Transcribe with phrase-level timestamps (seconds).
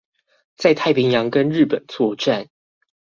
[0.57, 2.47] 在太平洋跟日本作戰